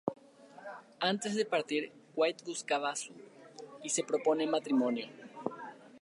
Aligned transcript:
Antes 1.11 1.35
de 1.35 1.45
partir 1.53 1.83
Waite 2.17 2.43
busca 2.49 2.75
a 2.91 2.93
Sue 3.01 3.23
y 3.85 3.87
le 3.95 4.03
propone 4.09 4.47
matrimonio. 4.55 5.05